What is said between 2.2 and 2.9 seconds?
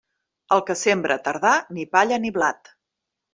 ni blat.